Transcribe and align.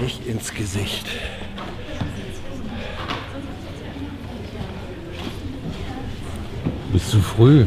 nicht 0.00 0.26
ins 0.26 0.52
Gesicht. 0.52 1.06
Du 6.86 6.92
bist 6.92 7.10
zu 7.10 7.20
früh. 7.20 7.66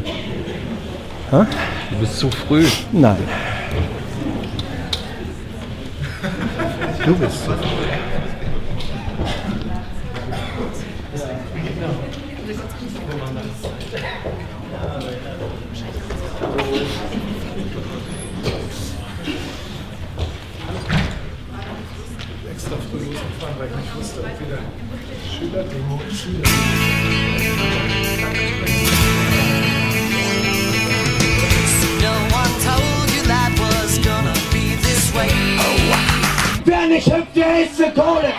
Hä? 1.30 1.44
Du 1.90 1.96
bist 1.98 2.18
zu 2.18 2.30
früh. 2.30 2.66
Nein. 2.92 3.16
Du 7.04 7.14
bist 7.16 7.44
so. 7.44 7.52
extra 7.52 8.01
losgefahren, 23.32 23.58
weil 23.58 23.68
ich 23.68 23.94
wusste, 23.96 24.20
ob 24.20 24.40
wieder 24.40 24.58
Schüler. 25.30 25.64
No 32.00 32.12
one 32.34 32.54
told 32.60 33.10
you 33.14 33.22
that 33.28 33.52
was 33.58 33.98
gonna 33.98 34.34
be 34.52 34.76
this 34.82 35.12
way. 35.14 35.28
Wer 36.64 36.86
nicht 36.88 37.06
hüpft, 37.06 37.36
der 37.36 37.64
ist 37.64 37.76
für 37.76 37.90
Kohle. 37.90 38.32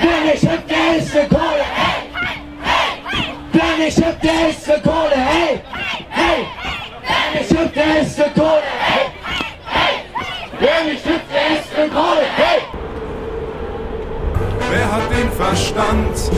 Wer 0.00 0.32
nicht 0.32 0.42
hüpft, 0.42 0.70
der 0.70 0.96
ist 0.98 1.10
für 1.10 1.26
Kohle. 1.28 1.64
Wer 3.52 3.76
nicht 3.78 3.96
hüpft, 3.96 4.22
der 4.22 4.48
ist 4.50 4.64
für 4.64 4.80
Kohle. 4.80 5.16
Hey, 5.16 5.60
hey. 6.10 6.46
Wer 7.32 7.40
nicht 7.40 7.50
hüpft, 7.50 7.76
der 7.76 8.00
ist 8.02 8.16
für 8.16 8.30
Kohle. 8.30 8.89
Hat 15.00 15.10
den 15.10 15.30
Verstand? 15.32 16.30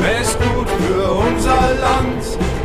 Wer 0.00 0.20
ist 0.20 0.38
gut 0.38 0.68
für 0.68 1.10
unser 1.12 1.60
Land? 1.80 2.22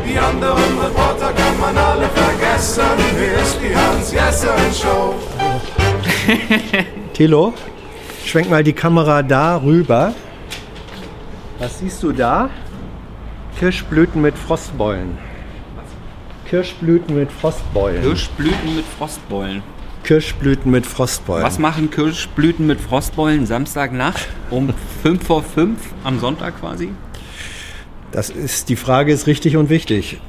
Die 0.08 0.18
anderen 0.18 0.80
Reporter 0.80 1.32
kann 1.34 1.60
man 1.60 1.78
alle 1.78 2.08
vergessen. 2.10 2.84
Hier 3.18 3.34
ist 3.42 3.58
die 3.62 3.76
Hans-Jessen-Show. 3.76 5.16
Thilo, 7.14 7.54
schwenk 8.26 8.50
mal 8.50 8.64
die 8.64 8.74
Kamera 8.74 9.24
da 9.24 9.62
rüber. 9.62 10.14
Was 11.60 11.80
siehst 11.80 12.04
du 12.04 12.12
da? 12.12 12.50
Kirschblüten 13.60 14.22
mit 14.22 14.38
Frostbeulen. 14.38 15.18
Kirschblüten 16.50 17.16
mit 17.16 17.32
Frostbeulen. 17.32 18.02
Kirschblüten 18.04 18.76
mit 18.76 18.86
Frostbeulen. 18.98 19.64
Kirschblüten 20.04 20.72
mit 20.72 20.86
Frostbeulen. 20.86 21.44
Was 21.46 21.60
machen 21.60 21.90
Kirschblüten 21.90 22.68
mit 22.68 22.80
Frostbeulen 22.82 23.46
Samstagnacht 23.46 24.28
um 24.50 24.74
5 25.02 25.26
vor 25.26 25.44
5 25.44 25.80
am 26.04 26.20
Sonntag 26.20 26.60
quasi? 26.60 26.90
Das 28.12 28.30
ist, 28.30 28.70
die 28.70 28.76
Frage 28.76 29.12
ist 29.14 29.28
richtig 29.28 29.58
und 29.58 29.70
wichtig. 29.70 30.20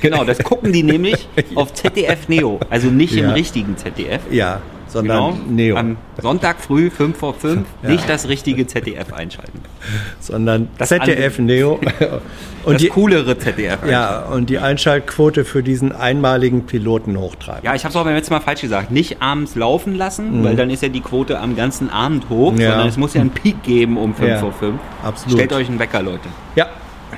Genau, 0.00 0.24
das 0.24 0.38
gucken 0.38 0.72
die 0.72 0.82
nämlich 0.84 1.28
auf 1.54 1.74
ZDF 1.74 2.28
Neo. 2.28 2.60
Also 2.70 2.88
nicht 2.88 3.14
im 3.16 3.24
Ja. 3.26 3.32
richtigen 3.32 3.76
ZDF. 3.76 4.22
Ja, 4.30 4.60
sondern 4.88 5.34
Genau. 5.34 5.38
Neo. 5.48 5.76
Am 5.76 5.96
Sonntag 6.20 6.60
früh 6.60 6.90
5 6.90 7.16
vor 7.16 7.34
5 7.34 7.66
Ja. 7.82 7.88
nicht 7.90 8.08
das 8.08 8.28
richtige 8.28 8.66
ZDF 8.66 9.12
einschalten. 9.12 9.60
sondern 10.20 10.68
Das 10.78 10.88
ZDF 10.88 11.38
Neo. 11.38 11.78
Und 12.64 12.74
das 12.74 12.82
die, 12.82 12.88
coolere 12.88 13.38
ZDF. 13.38 13.78
ja, 13.88 14.24
und 14.26 14.50
die 14.50 14.58
Einschaltquote 14.58 15.44
für 15.46 15.62
diesen 15.62 15.90
einmaligen 15.92 16.66
Piloten 16.66 17.16
hochtreiben. 17.18 17.62
Ja, 17.64 17.74
ich 17.74 17.84
habe 17.84 17.90
es 17.90 17.96
auch 17.96 18.04
beim 18.04 18.14
letzten 18.14 18.34
Mal 18.34 18.40
falsch 18.40 18.60
gesagt. 18.60 18.90
Nicht 18.90 19.22
abends 19.22 19.54
laufen 19.54 19.94
lassen, 19.94 20.44
weil 20.44 20.54
dann 20.56 20.68
ist 20.68 20.82
ja 20.82 20.88
die 20.90 21.00
Quote 21.00 21.38
am 21.40 21.56
ganzen 21.56 21.88
Abend 21.88 22.28
hoch, 22.28 22.52
Mhm. 22.52 22.58
Ja. 22.60 22.70
sondern 22.70 22.88
es 22.88 22.96
muss 22.98 23.14
ja 23.14 23.22
einen 23.22 23.30
Peak 23.30 23.62
geben 23.62 23.96
um 23.96 24.14
5 24.14 24.28
Ja, 24.28 24.38
vor 24.38 24.52
5. 24.52 24.78
absolut. 25.02 25.38
Stellt 25.38 25.52
euch 25.54 25.68
einen 25.68 25.78
Wecker, 25.78 26.02
Leute. 26.02 26.28
Ja, 26.56 26.66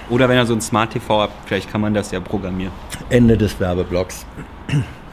Oder 0.08 0.28
wenn 0.28 0.36
ihr 0.36 0.46
so 0.46 0.54
ein 0.54 0.60
Smart 0.60 0.92
TV 0.92 1.20
habt, 1.22 1.32
vielleicht 1.48 1.70
kann 1.70 1.80
man 1.80 1.94
das 1.94 2.10
ja 2.12 2.20
programmieren. 2.20 2.72
Ende 3.08 3.36
des 3.36 3.58
Werbeblocks. 3.58 4.24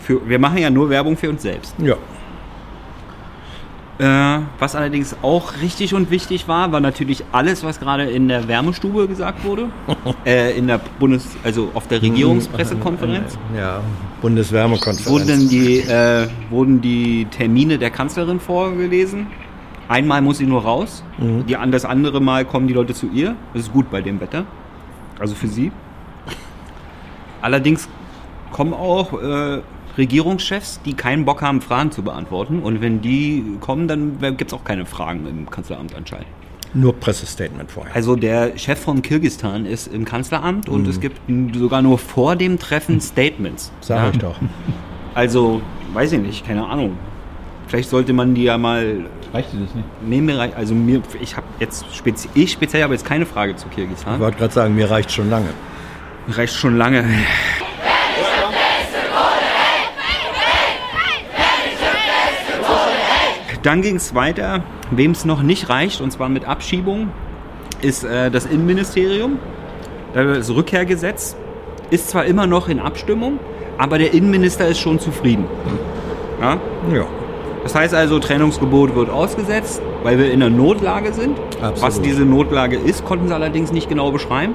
Für, 0.02 0.28
wir 0.28 0.38
machen 0.40 0.58
ja 0.60 0.70
nur 0.70 0.90
Werbung 0.90 1.18
für 1.18 1.30
uns 1.30 1.42
selbst. 1.42 1.74
Ja. 1.80 1.96
Äh, 4.00 4.40
was 4.60 4.76
allerdings 4.76 5.16
auch 5.24 5.54
richtig 5.62 5.96
und 5.96 6.12
wichtig 6.12 6.48
war, 6.48 6.72
war 6.72 6.80
natürlich 6.80 7.24
alles, 7.32 7.64
was 7.64 7.80
gerade 7.80 8.04
in 8.04 8.28
der 8.28 8.48
Wärmestube 8.48 9.08
gesagt 9.08 9.44
wurde. 9.44 9.70
äh, 10.26 10.56
in 10.56 10.68
der 10.68 10.80
Bundes-, 11.00 11.36
also 11.44 11.72
auf 11.74 11.88
der 11.88 12.02
Regierungspressekonferenz. 12.04 13.40
Ja, 13.58 13.82
Bundeswärmekonferenz. 14.22 15.10
Wurden 15.10 15.50
die, 15.50 15.80
äh, 15.80 16.28
wurden 16.52 16.80
die 16.82 17.26
Termine 17.26 17.80
der 17.80 17.90
Kanzlerin 17.90 18.40
vorgelesen. 18.40 19.28
Einmal 19.90 20.22
muss 20.22 20.38
sie 20.40 20.46
nur 20.46 20.64
raus, 20.64 21.02
die, 21.48 21.56
an- 21.56 21.72
das 21.72 21.86
andere 21.86 22.20
Mal 22.20 22.44
kommen 22.46 22.68
die 22.68 22.74
Leute 22.74 22.94
zu 22.94 23.08
ihr. 23.14 23.36
Das 23.54 23.64
ist 23.64 23.72
gut 23.74 23.90
bei 23.90 24.02
dem 24.02 24.20
Wetter. 24.20 24.44
Also 25.18 25.34
für 25.34 25.48
sie. 25.48 25.72
Allerdings 27.42 27.88
kommen 28.52 28.74
auch 28.74 29.14
äh, 29.14 29.62
Regierungschefs, 29.98 30.80
die 30.86 30.94
keinen 30.94 31.26
Bock 31.26 31.42
haben, 31.42 31.62
Fragen 31.62 31.92
zu 31.92 32.04
beantworten. 32.04 32.60
Und 32.60 32.82
wenn 32.82 33.02
die 33.02 33.44
kommen, 33.60 33.88
dann 33.88 34.20
gibt 34.38 34.52
es 34.52 34.54
auch 34.54 34.64
keine 34.64 34.86
Fragen 34.86 35.26
im 35.28 35.50
Kanzleramt 35.50 35.96
anscheinend. 35.96 36.28
Nur 36.74 36.94
Pressestatement 37.00 37.72
vorher. 37.72 37.96
Also 37.96 38.16
der 38.16 38.58
Chef 38.58 38.80
von 38.80 39.02
Kirgistan 39.02 39.66
ist 39.66 39.88
im 39.88 40.06
Kanzleramt 40.06 40.68
und 40.70 40.86
es 40.88 41.00
gibt 41.00 41.18
n- 41.30 41.52
sogar 41.54 41.82
nur 41.82 41.98
vor 41.98 42.36
dem 42.36 42.60
Treffen 42.60 43.00
Statements. 43.02 43.72
Sag 43.82 43.98
Ja? 43.98 44.10
ich 44.12 44.18
doch. 44.18 44.36
Also, 45.16 45.62
weiß 45.94 46.12
ich 46.12 46.20
nicht, 46.20 46.46
keine 46.46 46.68
Ahnung. 46.68 46.98
Vielleicht 47.68 47.90
sollte 47.90 48.14
man 48.14 48.36
die 48.36 48.44
ja 48.44 48.58
mal. 48.58 49.06
Reicht 49.34 49.52
dir 49.54 49.60
das 49.62 49.74
nicht? 49.76 49.88
Nee, 50.08 50.22
mir 50.22 50.38
rei- 50.38 50.54
also 50.56 50.76
mir, 50.76 51.02
ich 51.22 51.36
habe 51.36 51.48
jetzt 51.60 51.86
spezi 51.96 52.30
ich 52.34 52.52
speziell 52.52 52.84
habe 52.84 52.94
jetzt 52.94 53.06
keine 53.06 53.26
Frage 53.26 53.56
zu 53.56 53.68
Ich 53.70 53.76
Kirgisistan. 53.76 54.20
wollte 54.20 54.38
gerade 54.38 54.54
sagen, 54.54 54.76
mir 54.76 54.92
reicht 54.92 55.12
schon 55.12 55.30
lange. 55.30 55.50
Reicht 56.30 56.54
schon 56.54 56.78
lange. 56.78 57.04
Dann 63.68 63.82
ging 63.82 63.98
es 63.98 64.16
weiter, 64.16 64.64
wem 64.92 65.12
es 65.12 65.26
noch 65.26 65.44
nicht 65.44 65.68
reicht, 65.68 66.00
und 66.00 66.10
zwar 66.10 66.30
mit 66.30 66.48
Abschiebung, 66.48 67.10
ist 67.82 68.06
äh, 68.06 68.32
das 68.32 68.46
Innenministerium. 68.46 69.40
Das 70.14 70.50
Rückkehrgesetz 70.50 71.36
ist 71.90 72.10
zwar 72.10 72.24
immer 72.24 72.48
noch 72.48 72.70
in 72.70 72.80
Abstimmung, 72.80 73.40
aber 73.78 73.98
der 73.98 74.14
Innenminister 74.14 74.70
ist 74.70 74.80
schon 74.80 75.02
zufrieden. 75.02 75.44
Ja? 76.40 76.58
Ja. 76.94 77.06
Das 77.64 77.76
heißt 77.76 77.94
also, 77.94 78.20
Trennungsgebot 78.20 78.96
wird 78.96 79.10
ausgesetzt, 79.10 79.82
weil 80.02 80.18
wir 80.18 80.32
in 80.32 80.42
einer 80.42 80.50
Notlage 80.50 81.12
sind. 81.12 81.38
Absolut. 81.62 81.82
Was 81.82 82.02
diese 82.02 82.24
Notlage 82.24 82.78
ist, 82.78 83.04
konnten 83.04 83.28
sie 83.28 83.36
allerdings 83.36 83.74
nicht 83.74 83.90
genau 83.90 84.14
beschreiben. 84.14 84.54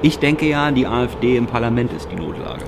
Ich 0.00 0.20
denke 0.20 0.46
ja, 0.46 0.70
die 0.70 0.86
AfD 0.86 1.36
im 1.36 1.48
Parlament 1.48 1.92
ist 1.92 2.08
die 2.12 2.16
Notlage. 2.16 2.62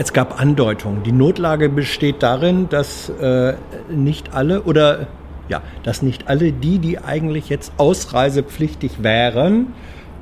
Es 0.00 0.12
gab 0.12 0.40
Andeutungen. 0.40 1.02
Die 1.02 1.10
Notlage 1.10 1.68
besteht 1.68 2.22
darin, 2.22 2.68
dass 2.68 3.08
äh, 3.08 3.54
nicht 3.90 4.32
alle 4.32 4.62
oder 4.62 5.08
ja, 5.48 5.60
dass 5.82 6.02
nicht 6.02 6.28
alle 6.28 6.52
die, 6.52 6.78
die 6.78 7.00
eigentlich 7.00 7.48
jetzt 7.48 7.72
ausreisepflichtig 7.78 9.02
wären, 9.02 9.68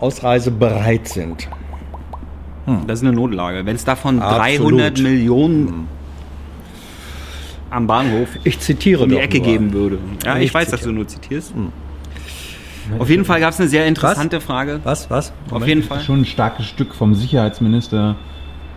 ausreisebereit 0.00 1.08
sind. 1.08 1.48
Das 2.86 3.00
ist 3.00 3.04
eine 3.06 3.14
Notlage. 3.14 3.66
Wenn 3.66 3.76
es 3.76 3.84
davon 3.84 4.20
Absolut. 4.20 4.80
300 4.80 5.00
Millionen 5.00 5.88
am 7.70 7.86
Bahnhof 7.86 8.28
Ich 8.44 8.58
zitiere 8.60 9.02
um 9.04 9.10
die 9.10 9.18
Ecke 9.18 9.38
nur. 9.38 9.46
geben 9.46 9.72
würde. 9.72 9.98
Ja, 10.24 10.36
Ich 10.38 10.44
ich 10.44 10.54
weiß, 10.54 10.70
dass 10.70 10.80
zitiere. 10.80 10.92
du 10.94 10.96
nur 11.00 11.08
zitierst. 11.08 11.52
Auf 12.98 13.10
jeden 13.10 13.24
Fall 13.26 13.40
gab 13.40 13.50
es 13.50 13.60
eine 13.60 13.68
sehr 13.68 13.86
interessante 13.86 14.40
Frage. 14.40 14.80
Was? 14.84 15.10
Was? 15.10 15.32
Auf 15.50 15.66
jeden 15.66 15.82
Fall. 15.82 16.00
Schon 16.00 16.20
ein 16.20 16.24
starkes 16.24 16.66
Stück 16.66 16.94
vom 16.94 17.14
Sicherheitsminister 17.14 18.16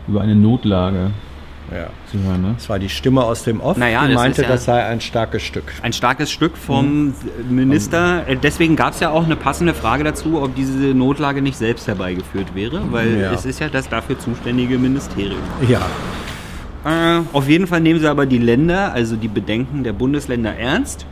über 0.10 0.22
eine 0.22 0.36
Notlage 0.36 1.12
Ja. 1.72 1.88
zu 2.12 2.18
hören, 2.24 2.42
ne? 2.42 2.54
Das 2.58 2.68
war 2.70 2.80
die 2.80 2.90
Stimme 2.90 3.24
aus 3.24 3.44
dem 3.44 3.62
Off, 3.62 3.78
Naja, 3.78 4.02
die 4.08 4.14
das 4.14 4.22
meinte, 4.22 4.42
ja- 4.42 4.48
das 4.48 4.66
sei 4.66 4.84
ein 4.86 5.00
starkes 5.02 5.44
Stück. 5.44 5.72
Ein 5.84 5.94
starkes 5.94 6.32
Stück 6.32 6.58
vom 6.58 7.14
Minister. 7.50 8.28
Äh, 8.28 8.36
Deswegen 8.38 8.76
gab 8.76 8.94
es 8.94 9.00
ja 9.02 9.12
auch 9.12 9.24
eine 9.26 9.36
passende 9.36 9.74
Frage 9.74 10.04
dazu, 10.04 10.42
ob 10.42 10.56
diese 10.56 10.74
Notlage 10.96 11.42
nicht 11.44 11.58
selbst 11.58 11.88
herbeigeführt 11.88 12.56
wäre, 12.56 12.82
weil 12.92 13.22
Ja. 13.22 13.32
es 13.34 13.46
ist 13.46 13.60
ja 13.60 13.70
das 13.70 13.88
dafür 13.88 14.18
zuständige 14.18 14.78
Ministerium. 14.80 15.40
Ja. 15.68 15.82
Äh, 16.86 17.22
auf 17.34 17.48
jeden 17.48 17.68
Fall 17.68 17.82
nehmen 17.82 18.00
sie 18.00 18.08
aber 18.10 18.26
die 18.26 18.38
Länder, 18.38 18.94
also 18.94 19.16
die 19.16 19.28
Bedenken 19.28 19.84
der 19.84 19.94
Bundesländer 19.94 20.56
ernst. 20.56 21.06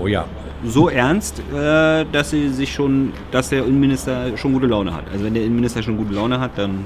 Oh 0.00 0.06
ja. 0.06 0.26
So 0.66 0.88
ernst, 0.88 1.40
äh, 1.54 2.04
dass 2.12 2.30
sie 2.30 2.48
sich 2.50 2.72
schon, 2.72 3.12
dass 3.32 3.48
der 3.50 3.64
Innenminister 3.66 4.36
schon 4.36 4.52
gute 4.52 4.66
Laune 4.66 4.94
hat. 4.94 5.04
Also 5.12 5.24
wenn 5.24 5.34
der 5.34 5.42
Innenminister 5.44 5.82
schon 5.82 5.96
gute 5.96 6.14
Laune 6.14 6.40
hat, 6.40 6.52
dann 6.56 6.84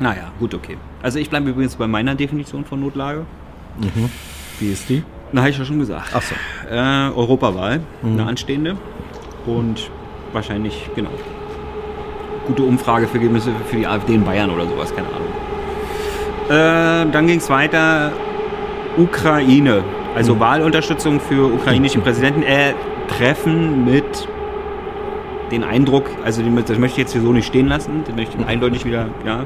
naja, 0.00 0.32
gut, 0.38 0.54
okay. 0.54 0.76
Also 1.02 1.18
ich 1.18 1.30
bleibe 1.30 1.50
übrigens 1.50 1.76
bei 1.76 1.86
meiner 1.86 2.14
Definition 2.14 2.64
von 2.64 2.80
Notlage. 2.80 3.24
Wie 4.58 4.72
ist 4.72 4.88
die? 4.88 5.04
Na, 5.32 5.42
habe 5.42 5.50
ich 5.50 5.58
ja 5.58 5.64
schon 5.64 5.78
gesagt. 5.78 6.10
Ach 6.14 6.22
so. 6.22 6.34
Äh, 6.68 7.14
Europawahl, 7.14 7.80
eine 8.02 8.26
anstehende. 8.26 8.76
Und 9.46 9.90
wahrscheinlich, 10.32 10.88
genau. 10.96 11.10
Gute 12.46 12.62
Umfragevergebnisse 12.62 13.52
für 13.68 13.76
die 13.76 13.86
AfD 13.86 14.14
in 14.14 14.24
Bayern 14.24 14.50
oder 14.50 14.66
sowas, 14.66 14.92
keine 14.94 15.08
Ahnung. 15.08 15.28
Äh, 16.48 17.12
dann 17.12 17.26
ging 17.26 17.38
es 17.38 17.48
weiter. 17.48 18.10
Ukraine. 18.96 19.84
Also 20.16 20.40
Wahlunterstützung 20.40 21.20
für 21.20 21.52
ukrainischen 21.52 22.02
Präsidenten. 22.02 22.42
Äh, 22.42 22.74
Treffen 23.06 23.84
mit 23.84 24.28
den 25.50 25.64
Eindruck, 25.64 26.04
also 26.24 26.42
den, 26.42 26.56
das 26.56 26.78
möchte 26.78 27.00
ich 27.00 27.04
jetzt 27.04 27.12
hier 27.12 27.22
so 27.22 27.32
nicht 27.32 27.46
stehen 27.46 27.66
lassen, 27.66 28.04
den 28.04 28.16
möchte 28.16 28.36
ich 28.38 28.46
eindeutig 28.46 28.84
wieder, 28.84 29.08
ja. 29.26 29.44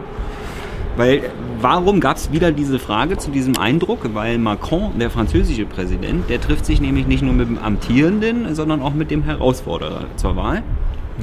Weil, 0.97 1.23
warum 1.61 1.99
gab 1.99 2.17
es 2.17 2.31
wieder 2.31 2.53
diese 2.53 2.79
Frage 2.79 3.17
zu 3.19 3.31
diesem 3.31 3.59
Eindruck? 3.59 4.15
Weil 4.15 4.39
Macron, 4.39 4.99
der 4.99 5.11
französische 5.11 5.67
Präsident, 5.67 6.31
der 6.31 6.41
trifft 6.41 6.65
sich 6.67 6.81
nämlich 6.81 7.07
nicht 7.07 7.23
nur 7.23 7.33
mit 7.33 7.49
dem 7.49 7.59
Amtierenden, 7.59 8.55
sondern 8.55 8.81
auch 8.81 8.95
mit 8.95 9.11
dem 9.11 9.25
Herausforderer 9.25 10.05
zur 10.17 10.37
Wahl. 10.37 10.63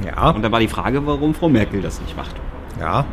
Ja, 0.04 0.30
Und 0.30 0.42
da 0.42 0.52
war 0.52 0.60
die 0.60 0.68
Frage, 0.68 1.06
warum 1.06 1.34
Frau 1.34 1.48
Merkel 1.48 1.80
das 1.80 2.00
nicht 2.00 2.16
macht. 2.16 2.34
ja. 2.80 3.04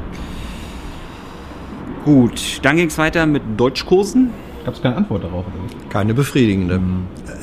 Gut, 2.06 2.60
dann 2.64 2.78
ging 2.78 2.88
es 2.88 2.98
weiter 2.98 3.26
mit 3.26 3.44
Deutschkursen. 3.58 4.32
Gab 4.66 4.74
es 4.76 4.82
keine 4.82 4.98
Antwort 4.98 5.24
darauf? 5.24 5.46
Oder? 5.46 5.90
Keine 5.90 6.14
befriedigende. 6.14 6.80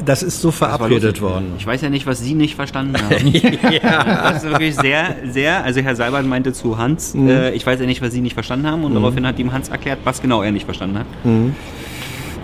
Das 0.04 0.22
ist 0.22 0.40
so 0.40 0.50
verabredet 0.50 1.20
worden. 1.22 1.54
Ich 1.58 1.66
weiß 1.66 1.80
ja 1.80 1.88
nicht, 1.90 2.06
was 2.06 2.20
Sie 2.20 2.34
nicht 2.34 2.54
verstanden 2.54 2.94
haben. 2.96 3.32
Das 3.82 4.44
ist 4.44 4.50
wirklich 4.50 4.76
sehr, 4.76 5.16
sehr, 5.28 5.64
also 5.64 5.80
Herr 5.80 5.96
Seibert 5.96 6.26
meinte 6.26 6.52
zu 6.52 6.76
Hans, 6.78 7.14
äh, 7.14 7.52
ich 7.52 7.66
weiß 7.66 7.80
ja 7.80 7.86
nicht, 7.86 8.02
was 8.02 8.12
Sie 8.12 8.20
nicht 8.20 8.34
verstanden 8.34 8.66
haben 8.66 8.84
und 8.84 8.94
daraufhin 8.94 9.26
hat 9.26 9.38
ihm 9.38 9.52
Hans 9.52 9.68
erklärt, 9.68 10.00
was 10.04 10.20
genau 10.20 10.42
er 10.42 10.52
nicht 10.52 10.64
verstanden 10.64 10.98
hat. 10.98 11.06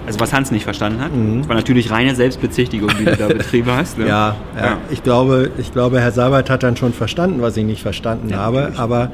Also 0.07 0.19
was 0.19 0.33
Hans 0.33 0.51
nicht 0.51 0.65
verstanden 0.65 1.01
hat. 1.01 1.11
Das 1.41 1.49
war 1.49 1.55
natürlich 1.57 1.91
reine 1.91 2.15
Selbstbezichtigung, 2.15 2.91
die 2.99 3.05
du 3.05 3.17
da 3.17 3.29
betrieben 3.29 3.71
hast. 3.71 3.99
Ne? 3.99 4.09
Ja, 4.09 4.37
ja. 4.57 4.65
Ja. 4.65 4.79
Ich, 4.91 5.03
glaube, 5.05 5.51
ich 5.59 5.73
glaube, 5.73 6.01
Herr 6.01 6.11
Seibert 6.13 6.51
hat 6.51 6.63
dann 6.63 6.77
schon 6.77 6.93
verstanden, 6.93 7.41
was 7.43 7.57
ich 7.57 7.65
nicht 7.65 7.83
verstanden 7.83 8.31
Ja, 8.31 8.39
habe, 8.39 8.57
natürlich. 8.59 8.81
aber 8.81 9.13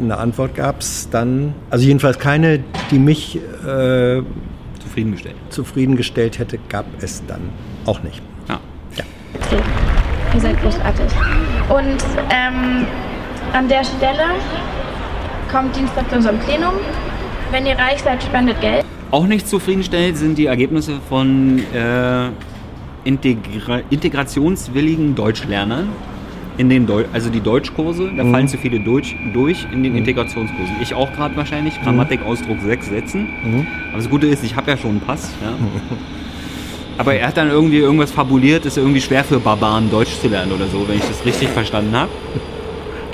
eine 0.00 0.16
Antwort 0.18 0.54
gab 0.56 0.80
es 0.80 1.08
dann, 1.10 1.54
also 1.68 1.84
jedenfalls 1.86 2.18
keine, 2.18 2.60
die 2.90 2.98
mich 2.98 3.38
äh, 3.66 4.22
Zufriedengestellt. 5.00 5.36
zufriedengestellt 5.50 6.38
hätte, 6.38 6.58
gab 6.68 6.86
es 7.00 7.24
dann 7.26 7.50
auch 7.86 8.02
nicht. 8.02 8.22
Ja. 8.48 8.60
Ihr 10.34 10.40
seid 10.40 10.60
großartig. 10.62 11.06
Und 11.68 12.04
ähm, 12.30 12.86
an 13.52 13.68
der 13.68 13.82
Stelle 13.84 14.36
kommt 15.50 15.74
Dienstag 15.76 16.08
zu 16.08 16.16
unserem 16.16 16.38
Plenum. 16.38 16.74
Wenn 17.50 17.66
ihr 17.66 17.76
reich 17.76 18.00
seid, 18.02 18.22
spendet 18.22 18.60
Geld. 18.60 18.84
Auch 19.10 19.26
nicht 19.26 19.48
zufriedenstellend 19.48 20.16
sind 20.16 20.38
die 20.38 20.46
Ergebnisse 20.46 21.00
von 21.08 21.58
äh, 21.74 22.28
Integra 23.02 23.80
integrationswilligen 23.90 25.16
Deutschlernern. 25.16 25.88
In 26.60 26.68
den 26.68 26.86
Deu 26.86 27.04
also 27.10 27.30
die 27.30 27.40
Deutschkurse, 27.40 28.10
da 28.14 28.22
fallen 28.22 28.46
zu 28.46 28.58
viele 28.58 28.80
durch, 28.80 29.16
durch 29.32 29.66
in 29.72 29.82
den 29.82 29.96
Integrationskursen. 29.96 30.76
Ich 30.82 30.92
auch 30.92 31.10
gerade 31.14 31.34
wahrscheinlich, 31.34 31.80
Grammatik, 31.82 32.20
Ausdruck, 32.22 32.58
sechs 32.60 32.86
Sätzen. 32.88 33.28
Aber 33.88 33.96
das 33.96 34.10
Gute 34.10 34.26
ist, 34.26 34.44
ich 34.44 34.56
habe 34.56 34.70
ja 34.70 34.76
schon 34.76 34.90
einen 34.90 35.00
Pass. 35.00 35.30
Ja. 35.42 35.54
Aber 36.98 37.14
er 37.14 37.28
hat 37.28 37.38
dann 37.38 37.48
irgendwie 37.48 37.78
irgendwas 37.78 38.12
fabuliert, 38.12 38.66
ist 38.66 38.76
irgendwie 38.76 39.00
schwer 39.00 39.24
für 39.24 39.40
Barbaren 39.40 39.90
Deutsch 39.90 40.20
zu 40.20 40.28
lernen 40.28 40.52
oder 40.52 40.66
so, 40.66 40.86
wenn 40.86 40.98
ich 40.98 41.04
das 41.08 41.24
richtig 41.24 41.48
verstanden 41.48 41.96
habe. 41.96 42.10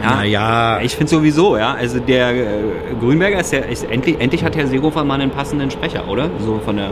Naja. 0.02 0.80
Ich 0.82 0.96
finde 0.96 1.10
sowieso, 1.10 1.56
ja. 1.56 1.74
Also 1.74 2.00
der 2.00 2.34
äh, 2.34 2.44
Grünberger 3.00 3.40
ist 3.40 3.52
ja, 3.52 3.60
ist, 3.60 3.84
endlich, 3.84 4.20
endlich 4.20 4.44
hat 4.44 4.56
Herr 4.56 4.66
Seehofer 4.66 5.04
mal 5.04 5.20
einen 5.20 5.30
passenden 5.30 5.70
Sprecher, 5.70 6.08
oder? 6.08 6.30
So 6.38 6.60
von 6.64 6.76
der. 6.76 6.90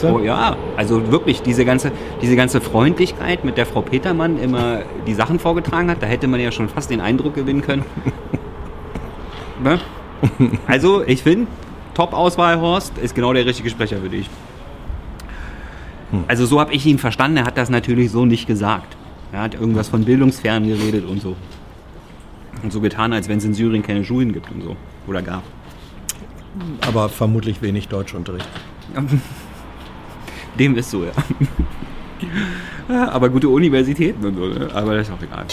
Du? 0.00 0.08
Oh, 0.08 0.18
ja, 0.20 0.56
also 0.78 1.12
wirklich, 1.12 1.42
diese 1.42 1.66
ganze, 1.66 1.92
diese 2.22 2.34
ganze 2.34 2.62
Freundlichkeit, 2.62 3.44
mit 3.44 3.58
der 3.58 3.66
Frau 3.66 3.82
Petermann 3.82 4.38
immer 4.38 4.78
die 5.06 5.12
Sachen 5.12 5.38
vorgetragen 5.38 5.90
hat, 5.90 6.02
da 6.02 6.06
hätte 6.06 6.28
man 6.28 6.40
ja 6.40 6.50
schon 6.50 6.70
fast 6.70 6.90
den 6.90 7.02
Eindruck 7.02 7.34
gewinnen 7.34 7.60
können. 7.60 7.84
ne? 9.62 9.78
Also, 10.66 11.02
ich 11.04 11.22
finde, 11.22 11.46
Top-Auswahl 11.92 12.58
Horst 12.58 12.96
ist 12.96 13.14
genau 13.14 13.34
der 13.34 13.44
richtige 13.44 13.68
Sprecher 13.68 13.98
für 13.98 14.08
dich. 14.08 14.30
Also 16.28 16.46
so 16.46 16.60
habe 16.60 16.72
ich 16.72 16.86
ihn 16.86 16.98
verstanden, 16.98 17.38
er 17.38 17.44
hat 17.44 17.58
das 17.58 17.68
natürlich 17.68 18.10
so 18.10 18.24
nicht 18.24 18.46
gesagt. 18.46 18.96
Er 19.32 19.42
hat 19.42 19.54
irgendwas 19.54 19.88
von 19.88 20.04
Bildungsfern 20.04 20.66
geredet 20.66 21.04
und 21.04 21.20
so. 21.20 21.36
Und 22.62 22.72
so 22.72 22.80
getan, 22.80 23.12
als 23.12 23.28
wenn 23.28 23.38
es 23.38 23.44
in 23.44 23.54
Syrien 23.54 23.82
keine 23.82 24.04
Schulen 24.04 24.32
gibt 24.32 24.50
und 24.50 24.62
so. 24.62 24.76
Oder 25.06 25.22
gab. 25.22 25.42
Aber 26.86 27.08
vermutlich 27.08 27.60
wenig 27.62 27.88
Deutschunterricht. 27.88 28.48
Dem 30.58 30.76
ist 30.76 30.90
so, 30.90 31.04
ja. 31.04 31.12
ja 32.88 33.08
aber 33.12 33.28
gute 33.28 33.48
Universitäten 33.48 34.24
und 34.24 34.36
so, 34.36 34.46
ne? 34.46 34.70
aber 34.72 34.94
das 34.94 35.08
ist 35.08 35.14
auch 35.14 35.22
egal. 35.22 35.44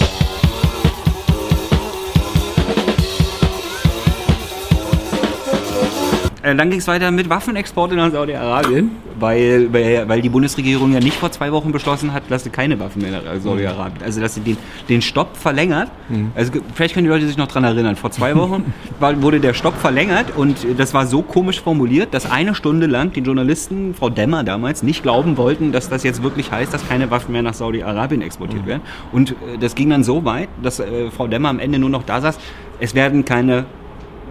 Äh, 6.44 6.56
Dann 6.56 6.70
ging 6.70 6.80
es 6.80 6.88
weiter 6.88 7.10
mit 7.12 7.30
Waffenexporte 7.30 7.96
nach 7.96 8.12
Saudi-Arabien, 8.12 8.92
weil, 9.20 9.72
weil, 9.74 10.08
weil 10.10 10.22
die 10.22 10.28
Bundesregierung 10.30 10.92
ja 10.94 11.00
nicht 11.00 11.16
vor 11.16 11.32
zwei 11.32 11.52
Wochen 11.54 11.72
beschlossen 11.72 12.12
hat, 12.14 12.24
dass 12.30 12.44
sie 12.44 12.50
keine 12.50 12.78
Waffen 12.80 13.02
mehr 13.02 13.12
nach 13.12 13.22
Saudi-Arabien, 13.42 14.04
also 14.04 14.20
dass 14.20 14.36
sie 14.36 14.42
den, 14.42 14.58
den 14.90 15.02
Stopp 15.02 15.38
verlängert. 15.38 15.90
Also 16.36 16.52
ge- 16.52 16.62
vielleicht 16.76 16.94
können 16.96 17.06
die 17.06 17.10
Leute 17.12 17.26
sich 17.28 17.38
noch 17.38 17.48
dran 17.48 17.64
erinnern, 17.64 17.96
vor 17.96 18.12
zwei 18.12 18.36
Wochen 18.36 18.74
war, 19.00 19.22
wurde 19.22 19.40
der 19.40 19.54
Stopp 19.54 19.78
verlängert 19.78 20.36
und 20.36 20.58
das 20.78 20.94
war 20.94 21.06
so 21.08 21.22
komisch 21.22 21.62
formuliert, 21.62 22.14
dass 22.14 22.30
eine 22.30 22.54
Stunde 22.56 22.88
lang 22.88 23.14
die 23.14 23.22
Journalisten, 23.22 23.94
Frau 23.94 24.10
Demmer 24.10 24.44
damals, 24.44 24.84
nicht 24.84 25.02
glauben 25.02 25.38
wollten, 25.38 25.72
dass 25.72 25.88
das 25.90 26.04
jetzt 26.04 26.24
wirklich 26.24 26.52
heißt, 26.52 26.74
dass 26.74 26.88
keine 26.90 27.10
Waffen 27.10 27.32
mehr 27.32 27.42
nach 27.42 27.54
Saudi-Arabien 27.54 28.22
exportiert 28.22 28.66
werden. 28.66 28.82
Und 29.14 29.32
äh, 29.32 29.36
das 29.60 29.76
ging 29.76 29.90
dann 29.90 30.04
so 30.04 30.26
weit, 30.26 30.50
dass 30.62 30.80
äh, 30.82 31.10
Frau 31.10 31.28
Demmer 31.28 31.48
am 31.50 31.60
Ende 31.60 31.80
nur 31.80 31.90
noch 31.90 32.04
da 32.04 32.20
saß, 32.20 32.38
es 32.80 32.96
werden 32.96 33.24
keine 33.24 33.66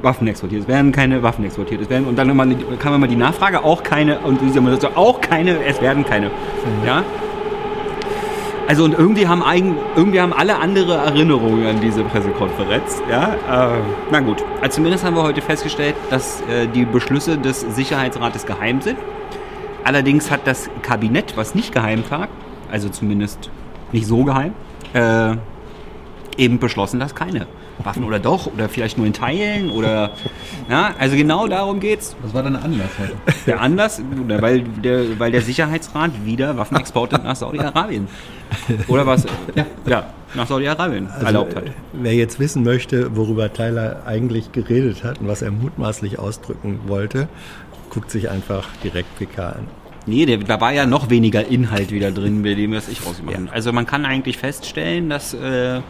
Waffen 0.02 0.26
exportiert. 0.26 0.62
Es 0.62 0.68
werden 0.68 0.92
keine 0.92 1.22
Waffen 1.22 1.44
exportiert. 1.44 1.80
Es 1.80 1.90
werden, 1.90 2.06
und 2.06 2.16
dann 2.16 2.28
immer, 2.28 2.46
kam 2.78 2.94
immer 2.94 3.08
die 3.08 3.16
Nachfrage, 3.16 3.64
auch 3.64 3.82
keine, 3.82 4.18
und 4.20 4.40
haben 4.40 4.66
gesagt, 4.66 4.96
auch 4.96 5.20
keine, 5.20 5.64
es 5.64 5.80
werden 5.80 6.04
keine. 6.04 6.30
Ja? 6.86 7.04
Also 8.68 8.84
und 8.84 8.96
irgendwie 8.96 9.26
haben, 9.26 9.42
eigen, 9.42 9.76
irgendwie 9.96 10.20
haben 10.20 10.32
alle 10.32 10.56
andere 10.58 10.94
Erinnerungen 10.94 11.66
an 11.66 11.80
diese 11.80 12.04
Pressekonferenz. 12.04 13.02
Ja? 13.10 13.34
Äh, 13.34 13.80
na 14.10 14.20
gut, 14.20 14.42
also 14.60 14.76
zumindest 14.76 15.04
haben 15.04 15.16
wir 15.16 15.22
heute 15.22 15.42
festgestellt, 15.42 15.94
dass 16.10 16.40
äh, 16.42 16.66
die 16.68 16.84
Beschlüsse 16.84 17.38
des 17.38 17.60
Sicherheitsrates 17.60 18.46
geheim 18.46 18.80
sind. 18.80 18.98
Allerdings 19.84 20.30
hat 20.30 20.46
das 20.46 20.70
Kabinett, 20.82 21.36
was 21.36 21.54
nicht 21.54 21.72
geheim 21.72 22.08
tagt, 22.08 22.32
also 22.70 22.88
zumindest 22.88 23.50
nicht 23.90 24.06
so 24.06 24.24
geheim, 24.24 24.52
äh, 24.94 25.34
eben 26.36 26.58
beschlossen, 26.58 27.00
dass 27.00 27.14
keine 27.14 27.46
Waffen 27.84 28.04
oder 28.04 28.18
doch 28.18 28.46
oder 28.46 28.68
vielleicht 28.68 28.98
nur 28.98 29.06
in 29.06 29.12
Teilen 29.12 29.70
oder 29.70 30.10
ja, 30.70 30.94
also 30.98 31.16
genau 31.16 31.46
darum 31.48 31.80
geht's. 31.80 32.16
Was 32.22 32.34
war 32.34 32.42
dein 32.42 32.56
Anlass 32.56 32.90
heute? 32.98 33.12
Der 33.46 33.60
Anlass, 33.60 34.02
weil 34.28 34.60
der, 34.62 35.18
weil 35.18 35.32
der 35.32 35.42
Sicherheitsrat 35.42 36.24
wieder 36.24 36.56
Waffenexporte 36.56 37.16
nach 37.24 37.36
Saudi-Arabien 37.36 38.08
oder 38.88 39.06
was? 39.06 39.26
Ja, 39.86 40.06
nach 40.34 40.46
Saudi-Arabien 40.46 41.08
erlaubt 41.08 41.56
hat. 41.56 41.66
äh, 41.66 41.70
Wer 41.92 42.14
jetzt 42.14 42.38
wissen 42.40 42.62
möchte, 42.64 43.16
worüber 43.16 43.52
Tyler 43.52 44.02
eigentlich 44.06 44.52
geredet 44.52 45.04
hat 45.04 45.20
und 45.20 45.28
was 45.28 45.42
er 45.42 45.50
mutmaßlich 45.50 46.18
ausdrücken 46.18 46.80
wollte, 46.86 47.28
guckt 47.90 48.10
sich 48.10 48.30
einfach 48.30 48.68
direkt 48.82 49.18
PK 49.18 49.48
an. 49.50 49.66
Nee, 50.06 50.26
der, 50.26 50.38
da 50.38 50.60
war 50.60 50.72
ja 50.72 50.84
noch 50.84 51.10
weniger 51.10 51.46
Inhalt 51.46 51.92
wieder 51.92 52.10
drin, 52.10 52.42
bei 52.42 52.54
dem 52.54 52.72
was 52.72 52.88
ich 52.88 53.06
rausgemacht 53.06 53.36
habe. 53.36 53.52
Also 53.52 53.72
man 53.72 53.86
kann 53.86 54.04
eigentlich 54.04 54.36
feststellen, 54.36 55.08
dass 55.08 55.32
äh, 55.34 55.80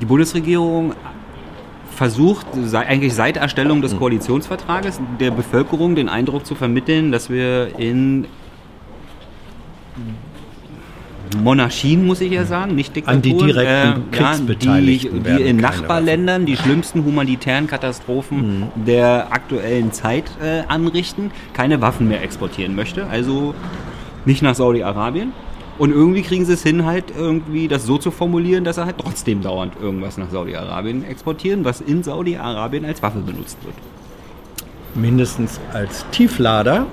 die 0.00 0.06
Bundesregierung 0.06 0.94
versucht, 1.94 2.46
eigentlich 2.72 3.14
seit 3.14 3.36
Erstellung 3.36 3.82
des 3.82 3.96
Koalitionsvertrages 3.96 5.00
der 5.20 5.30
Bevölkerung 5.30 5.94
den 5.94 6.08
Eindruck 6.08 6.46
zu 6.46 6.54
vermitteln, 6.54 7.12
dass 7.12 7.28
wir 7.28 7.78
in 7.78 8.26
Monarchien, 11.36 12.06
muss 12.06 12.20
ich 12.20 12.32
ja 12.32 12.44
sagen, 12.44 12.74
nicht 12.74 12.96
Diktaturen, 12.96 13.16
An 13.16 13.22
die 13.22 13.52
direkten 13.52 14.02
ja, 14.12 14.32
Kriegsbeteiligten 14.32 15.22
die, 15.22 15.36
die 15.36 15.42
in 15.42 15.56
Nachbarländern 15.58 16.46
die 16.46 16.56
schlimmsten 16.56 17.04
humanitären 17.04 17.66
Katastrophen 17.66 18.68
der 18.74 19.28
aktuellen 19.30 19.92
Zeit 19.92 20.24
äh, 20.42 20.62
anrichten, 20.68 21.30
keine 21.52 21.80
Waffen 21.80 22.08
mehr 22.08 22.22
exportieren 22.22 22.74
möchte. 22.74 23.06
Also 23.06 23.54
nicht 24.24 24.42
nach 24.42 24.54
Saudi-Arabien. 24.54 25.32
Und 25.80 25.92
irgendwie 25.92 26.20
kriegen 26.20 26.44
sie 26.44 26.52
es 26.52 26.62
hin, 26.62 26.84
halt 26.84 27.06
irgendwie 27.16 27.66
das 27.66 27.86
so 27.86 27.96
zu 27.96 28.10
formulieren, 28.10 28.64
dass 28.64 28.76
sie 28.76 28.84
halt 28.84 28.96
trotzdem 28.98 29.40
dauernd 29.40 29.72
irgendwas 29.80 30.18
nach 30.18 30.28
Saudi-Arabien 30.30 31.04
exportieren, 31.04 31.64
was 31.64 31.80
in 31.80 32.02
Saudi-Arabien 32.02 32.84
als 32.84 33.02
Waffe 33.02 33.20
benutzt 33.20 33.56
wird. 33.64 33.74
Mindestens 34.94 35.58
als 35.72 36.04
Tieflader, 36.10 36.84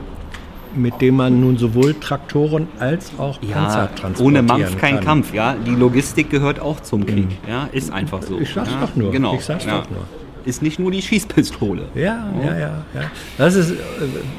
mit 0.74 1.01
dem 1.01 1.17
man 1.17 1.41
nun 1.41 1.58
sowohl 1.58 1.96
Traktoren 1.96 2.70
als 2.79 3.12
auch 3.17 3.41
Panzer 3.41 3.89
transportieren 3.94 4.25
ohne 4.25 4.41
Mampf 4.41 4.77
kein 4.77 4.96
kann. 4.96 5.03
Kampf, 5.03 5.34
ja. 5.34 5.58
Die 5.65 5.75
Logistik 5.75 6.29
gehört 6.29 6.62
auch 6.62 6.79
zum 6.79 7.06
Krieg, 7.06 7.27
ja. 7.46 7.67
Ist 7.74 7.91
einfach 7.91 8.22
so. 8.22 8.39
Ich 8.39 8.53
sag's 8.53 8.72
ja? 8.72 8.79
doch 8.79 8.96
nur, 8.96 9.12
Genau. 9.12 9.36
ich 9.36 9.44
sag's 9.44 9.65
ja. 9.65 9.79
doch 9.79 9.89
nur. 9.89 10.06
Ist 10.46 10.62
nicht 10.62 10.79
nur 10.79 10.91
die 10.91 11.01
Schießpistole. 11.01 11.88
Ja, 11.94 12.32
ja, 12.41 12.58
ja, 12.58 12.58
ja. 12.58 13.12
Das 13.38 13.56
ist, 13.56 13.72
äh, 13.72 13.75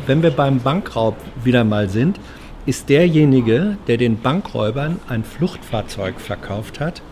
wenn 0.06 0.22
wir 0.22 0.30
beim 0.30 0.58
Bankraub 0.58 1.16
wieder 1.44 1.64
mal 1.64 1.90
sind, 1.90 2.18
ist 2.66 2.88
derjenige, 2.88 3.76
der 3.86 3.96
den 3.96 4.20
Bankräubern 4.20 5.00
ein 5.08 5.24
Fluchtfahrzeug 5.24 6.20
verkauft 6.20 6.80
hat, 6.80 7.02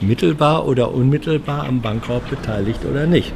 mittelbar 0.00 0.66
oder 0.66 0.92
unmittelbar 0.92 1.66
am 1.66 1.80
Bankraub 1.80 2.28
beteiligt 2.28 2.84
oder 2.84 3.06
nicht? 3.06 3.32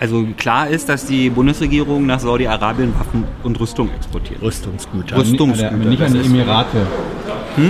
Also 0.00 0.26
klar 0.36 0.68
ist, 0.68 0.88
dass 0.88 1.06
die 1.06 1.30
Bundesregierung 1.30 2.06
nach 2.06 2.18
Saudi-Arabien 2.18 2.92
Waffen 2.98 3.24
und 3.44 3.60
Rüstung 3.60 3.88
exportiert. 3.94 4.42
Rüstungsgüter. 4.42 5.16
Rüstungsgüter. 5.16 5.68
Aber 5.68 5.84
nicht 5.84 6.02
an 6.02 6.12
die 6.12 6.20
Emirate. 6.20 6.86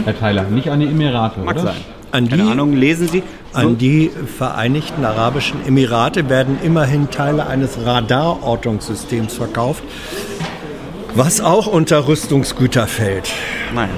Herr 0.05 0.19
Tyler, 0.19 0.45
nicht 0.45 0.71
an 0.71 0.81
die 0.81 0.87
Emirate, 0.87 1.41
Mag 1.41 1.57
oder? 1.57 1.65
sein. 1.65 1.81
An 2.13 2.29
Keine 2.29 2.43
die- 2.45 2.49
Ahnung, 2.51 2.75
lesen 2.75 3.09
Sie. 3.09 3.23
An 3.55 3.77
die 3.79 4.11
Vereinigten 4.39 5.05
Arabischen 5.05 5.67
Emirate 5.67 6.29
werden 6.29 6.59
immerhin 6.63 7.11
Teile 7.11 7.47
eines 7.47 7.85
Radarortungssystems 7.85 9.35
verkauft, 9.35 9.83
was 11.15 11.41
auch 11.41 11.67
unter 11.67 12.07
Rüstungsgüter 12.09 12.87
fällt. 12.87 13.31
Nein. 13.75 13.91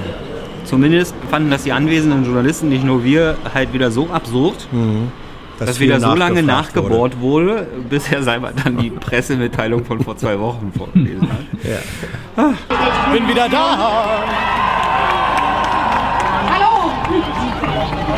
Zumindest 0.65 1.13
fanden 1.29 1.51
das 1.51 1.63
die 1.63 1.71
anwesenden 1.73 2.25
Journalisten, 2.25 2.69
nicht 2.69 2.83
nur 2.83 3.03
wir, 3.03 3.37
halt 3.53 3.71
wieder 3.73 3.91
so 3.91 4.09
absurd, 4.09 4.67
dass 5.59 5.77
viel 5.77 5.87
wieder 5.87 5.99
so 5.99 6.15
lange 6.15 6.41
nachgebohrt 6.41 7.19
wurde, 7.19 7.67
bis 7.89 8.09
Herr 8.09 8.23
Seibert 8.23 8.55
dann 8.65 8.77
die 8.77 8.89
Pressemitteilung 8.89 9.85
von 9.85 10.01
vor 10.03 10.17
zwei 10.17 10.39
Wochen 10.39 10.73
vorgelesen 10.75 11.29
hat. 11.29 12.53
Bin 13.13 13.27
wieder 13.27 13.47
da. 13.47 13.77
Hallo! 16.49 16.65
Hallo! 16.65 16.91
Super, 17.07 17.73
dass 17.75 17.89
Sie 17.89 18.11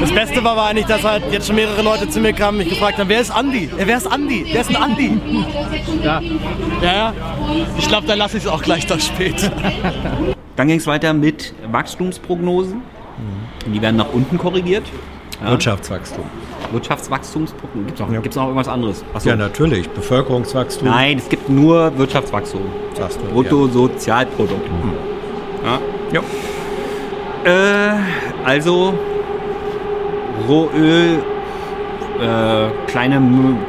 Das 0.00 0.12
Beste 0.12 0.44
war 0.44 0.52
aber 0.52 0.64
eigentlich, 0.66 0.86
dass 0.86 1.02
halt 1.02 1.24
jetzt 1.32 1.46
schon 1.48 1.56
mehrere 1.56 1.82
Leute 1.82 2.08
zu 2.08 2.20
mir 2.20 2.32
kamen 2.32 2.58
und 2.58 2.64
mich 2.64 2.68
gefragt 2.74 2.98
haben, 2.98 3.08
wer 3.08 3.20
ist 3.20 3.30
Andi? 3.30 3.64
Äh, 3.76 3.86
wer 3.86 3.96
ist 3.96 4.06
Andi? 4.10 4.46
Wer 4.50 4.60
ist 4.60 4.70
ein 4.70 4.76
Andi? 4.76 5.20
Ja, 6.02 6.20
ja, 6.82 6.92
ja. 6.92 7.12
Ich 7.76 7.88
glaube, 7.88 8.06
dann 8.06 8.18
lasse 8.18 8.36
ich 8.38 8.44
es 8.44 8.48
auch 8.48 8.62
gleich 8.62 8.86
das 8.86 9.06
spät. 9.06 9.50
Dann 10.56 10.68
ging 10.68 10.78
es 10.78 10.86
weiter 10.86 11.12
mit 11.12 11.54
Wachstumsprognosen. 11.70 12.82
Die 13.66 13.82
werden 13.82 13.96
nach 13.96 14.12
unten 14.12 14.38
korrigiert. 14.38 14.84
Ja. 15.42 15.50
Wirtschaftswachstum. 15.50 16.24
Wirtschaftswachstumsprognosen. 16.72 17.86
Gibt 17.86 17.98
es 18.00 18.06
noch, 18.06 18.12
Ja. 18.12 18.20
gibt's 18.20 18.36
noch 18.36 18.44
irgendwas 18.44 18.68
anderes? 18.68 19.04
Achso. 19.14 19.28
Ja, 19.28 19.36
natürlich. 19.36 19.88
Bevölkerungswachstum. 19.90 20.88
Nein, 20.88 21.18
es 21.18 21.28
gibt 21.28 21.48
nur 21.48 21.96
Wirtschaftswachstum. 21.98 22.62
Sagst 22.94 23.18
du. 23.20 23.26
Bruttosozialprodukt. 23.32 24.68
Ja. 25.64 25.78
Ja. 26.12 26.20
Äh, 27.44 27.98
also 28.44 28.94
Rohöl, 30.48 31.22
äh, 32.20 32.68
kleine, 32.86 33.20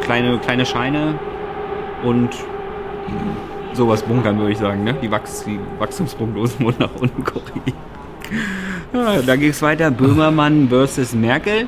kleine, 0.02 0.38
kleine 0.40 0.66
Scheine 0.66 1.20
und 2.04 2.30
sowas 3.74 4.04
bunkern, 4.04 4.38
würde 4.40 4.52
ich 4.52 4.58
sagen. 4.58 4.84
Ne? 4.84 4.96
Die, 5.02 5.12
Wachs 5.12 5.44
die 5.46 5.60
Wachstumsprognosen 5.80 6.66
wurden 6.66 6.80
nach 6.80 6.96
unten 7.00 7.24
korrigiert. 7.24 7.76
Ja, 8.94 9.22
dann 9.22 9.40
ging 9.40 9.50
es 9.50 9.62
weiter. 9.62 9.92
Böhmermann 9.92 10.70
versus 10.70 11.14
Merkel. 11.14 11.68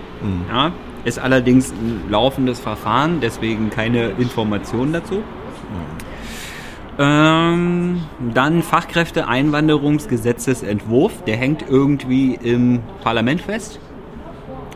Ja, 0.49 0.71
ist 1.03 1.19
allerdings 1.19 1.71
ein 1.71 2.03
laufendes 2.09 2.59
Verfahren, 2.59 3.19
deswegen 3.21 3.69
keine 3.69 4.09
Informationen 4.11 4.93
dazu. 4.93 5.23
Ähm, 6.99 8.01
dann 8.33 8.61
Fachkräfte-Einwanderungsgesetzesentwurf. 8.61 11.23
Der 11.23 11.37
hängt 11.37 11.65
irgendwie 11.67 12.35
im 12.35 12.81
Parlament 13.03 13.41
fest. 13.41 13.79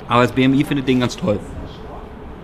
Aber 0.07 0.22
das 0.22 0.31
BMI 0.31 0.63
findet 0.63 0.88
den 0.88 1.00
ganz 1.01 1.17
toll. 1.17 1.39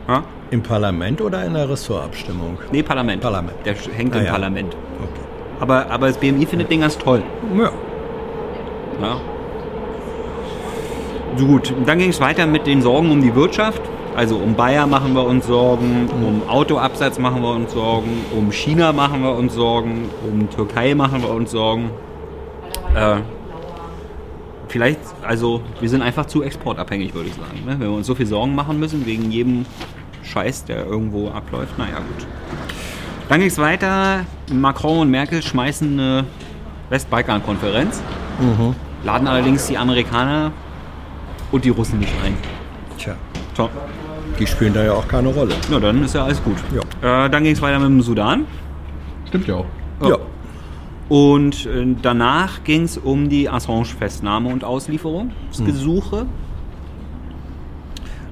Ja? 0.08 0.24
Im 0.50 0.64
Parlament 0.64 1.22
oder 1.22 1.46
in 1.46 1.54
der 1.54 1.70
Ressortabstimmung? 1.70 2.58
Nee, 2.72 2.82
Parlament. 2.84 3.22
Parlament. 3.22 3.56
Der 3.66 3.76
hängt 3.96 4.14
Ah, 4.16 4.20
im 4.20 4.26
ja. 4.26 4.32
Parlament. 4.32 4.76
Okay. 5.02 5.22
Aber, 5.60 5.90
aber 5.90 6.08
das 6.08 6.18
BMI 6.18 6.46
findet 6.46 6.70
den 6.72 6.82
ganz 6.82 6.98
toll. 6.98 7.24
Ja. 7.58 7.72
Ja. 9.02 9.18
So 11.38 11.46
gut, 11.46 11.74
dann 11.86 12.00
ging 12.00 12.10
es 12.10 12.20
weiter 12.20 12.46
mit 12.46 12.68
den 12.68 12.82
Sorgen 12.82 13.10
um 13.10 13.22
die 13.22 13.34
Wirtschaft. 13.34 13.82
Also 14.16 14.38
um 14.38 14.56
Bayer 14.56 14.88
machen 14.88 15.14
wir 15.16 15.26
uns 15.26 15.48
Sorgen, 15.48 16.10
um 16.10 16.48
Autoabsatz 16.50 17.18
machen 17.18 17.42
wir 17.42 17.52
uns 17.52 17.72
Sorgen, 17.72 18.26
um 18.38 18.52
China 18.52 18.92
machen 18.92 19.24
wir 19.24 19.32
uns 19.32 19.54
Sorgen, 19.54 20.10
um 20.30 20.50
Türkei 20.50 20.96
machen 20.96 21.22
wir 21.22 21.30
uns 21.30 21.52
Sorgen. 21.52 21.92
Äh, 22.94 23.18
vielleicht, 24.68 25.00
also 25.24 25.62
wir 25.80 25.90
sind 25.90 26.02
einfach 26.02 26.26
zu 26.26 26.44
exportabhängig, 26.44 27.14
würde 27.14 27.30
ich 27.30 27.36
sagen. 27.36 27.66
Ne? 27.66 27.72
Wenn 27.80 27.90
wir 27.90 27.96
uns 27.96 28.08
so 28.08 28.16
viel 28.16 28.26
Sorgen 28.28 28.54
machen 28.54 28.80
müssen 28.80 29.06
wegen 29.06 29.32
jedem 29.32 29.66
Scheiß, 30.24 30.66
der 30.66 30.86
irgendwo 30.86 31.30
abläuft, 31.30 31.78
naja 31.78 31.98
gut. 31.98 32.28
Dann 33.30 33.40
ging 33.40 33.48
es 33.50 33.58
weiter. 33.58 34.26
Macron 34.52 35.00
und 35.00 35.10
Merkel 35.10 35.42
schmeißen 35.42 35.98
eine 36.00 36.26
Westbalkan-Konferenz, 36.90 38.02
laden 39.06 39.28
allerdings 39.28 39.68
die 39.68 39.78
Amerikaner 39.78 40.52
und 41.54 41.64
die 41.64 41.70
Russen 41.70 42.00
nicht 42.00 42.14
ein. 42.26 42.36
Tja, 42.98 43.16
So. 43.56 43.70
Die 44.42 44.48
spielen 44.48 44.74
da 44.74 44.84
ja 44.84 44.94
auch 44.94 45.08
keine 45.08 45.30
Rolle. 45.30 45.54
Na, 45.70 45.80
dann 45.80 46.04
ist 46.04 46.16
ja 46.16 46.26
alles 46.26 46.44
gut. 46.44 46.58
Ja. 46.74 47.26
Äh, 47.26 47.30
dann 47.30 47.44
ging 47.44 47.54
es 47.54 47.62
weiter 47.62 47.78
mit 47.78 47.90
dem 47.90 48.02
Sudan. 48.02 48.46
Stimmt 49.28 49.48
ja 49.48 49.56
auch. 49.56 49.66
Ja. 50.04 50.18
Und 51.10 51.68
äh, 51.68 51.96
danach 52.02 52.64
ging 52.64 52.84
es 52.84 52.98
um 52.98 53.30
die 53.30 53.50
Assange-Festnahme 53.50 54.50
und 54.50 54.64
Auslieferungsgesuche. 54.64 56.26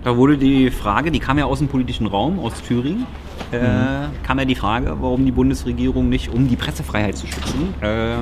Da 0.03 0.17
wurde 0.17 0.37
die 0.37 0.71
Frage, 0.71 1.11
die 1.11 1.19
kam 1.19 1.37
ja 1.37 1.45
aus 1.45 1.59
dem 1.59 1.67
politischen 1.67 2.07
Raum, 2.07 2.39
aus 2.39 2.53
Thüringen, 2.63 3.05
äh, 3.51 4.07
kam 4.23 4.39
ja 4.39 4.45
die 4.45 4.55
Frage, 4.55 4.95
warum 4.99 5.25
die 5.25 5.31
Bundesregierung 5.31 6.09
nicht, 6.09 6.33
um 6.33 6.47
die 6.47 6.55
Pressefreiheit 6.55 7.17
zu 7.17 7.27
schützen, 7.27 7.73
äh, 7.81 8.15